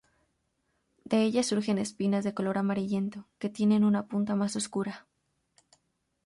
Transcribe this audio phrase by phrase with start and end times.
[1.03, 5.05] De ellas surgen espinas de color amarillento que tienen una punta más oscura.